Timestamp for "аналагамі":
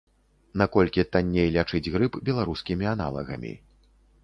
2.95-3.53